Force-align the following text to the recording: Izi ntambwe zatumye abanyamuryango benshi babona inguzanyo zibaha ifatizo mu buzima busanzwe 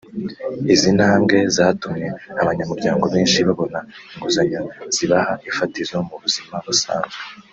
Izi 0.73 0.89
ntambwe 0.97 1.37
zatumye 1.55 2.07
abanyamuryango 2.41 3.03
benshi 3.13 3.39
babona 3.47 3.79
inguzanyo 4.13 4.61
zibaha 4.95 5.33
ifatizo 5.49 5.95
mu 6.07 6.15
buzima 6.23 6.55
busanzwe 6.65 7.19